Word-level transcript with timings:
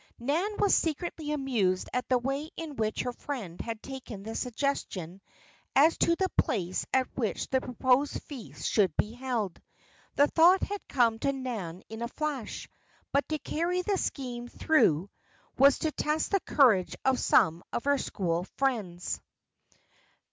Nan 0.17 0.57
was 0.57 0.73
secretly 0.73 1.31
amused 1.31 1.87
at 1.93 2.09
the 2.09 2.17
way 2.17 2.49
in 2.57 2.75
which 2.75 3.01
her 3.01 3.11
friend 3.13 3.61
had 3.61 3.83
taken 3.83 4.23
the 4.23 4.33
suggestion 4.33 5.21
as 5.75 5.95
to 5.99 6.15
the 6.15 6.27
place 6.35 6.87
at 6.91 7.05
which 7.15 7.47
the 7.51 7.61
proposed 7.61 8.19
feast 8.23 8.67
should 8.67 8.97
be 8.97 9.11
held. 9.11 9.61
The 10.15 10.25
thought 10.25 10.63
had 10.63 10.81
come 10.87 11.19
to 11.19 11.31
Nan 11.31 11.83
in 11.87 12.01
a 12.01 12.07
flash; 12.07 12.67
but 13.11 13.29
to 13.29 13.37
carry 13.37 13.83
the 13.83 13.99
scheme 13.99 14.47
through 14.47 15.11
was 15.59 15.77
to 15.77 15.91
test 15.91 16.31
the 16.31 16.39
courage 16.39 16.95
of 17.05 17.19
some 17.19 17.61
of 17.71 17.83
her 17.83 17.99
school 17.99 18.45
friends. 18.57 19.21